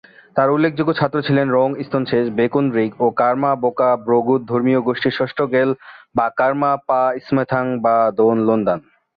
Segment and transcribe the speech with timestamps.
[0.35, 7.01] তার উল্লেখযোগ্য ছাত্র ছিলেন রোং-স্তোন-শেস-ব্যা-কুন-রিগ ও কার্মা-ব্কা'-ব্র্গ্যুদ ধর্মীয় গোষ্ঠীর ষষ্ঠ র্গ্যাল-বা-কার্মা-পা
[7.35, 8.79] ম্থোং-বা-দোন-ল্দান